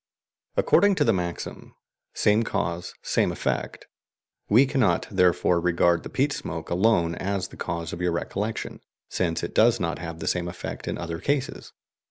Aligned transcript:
According 0.57 0.95
to 0.95 1.03
the 1.03 1.13
maxim 1.13 1.75
"same 2.15 2.41
cause, 2.41 2.95
same 3.03 3.31
effect," 3.31 3.85
we 4.49 4.65
cannot 4.65 5.05
therefore 5.11 5.59
regard 5.61 6.01
the 6.01 6.09
peat 6.09 6.33
smoke 6.33 6.71
alone 6.71 7.13
as 7.13 7.49
the 7.49 7.55
cause 7.55 7.93
of 7.93 8.01
your 8.01 8.11
recollection, 8.11 8.79
since 9.09 9.43
it 9.43 9.53
does 9.53 9.79
not 9.79 9.99
have 9.99 10.17
the 10.17 10.25
same 10.25 10.47
effect 10.47 10.87
in 10.87 10.97
other 10.97 11.19
cases. 11.19 11.71